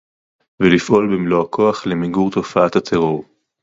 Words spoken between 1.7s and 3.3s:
למיגור תופעת הטרור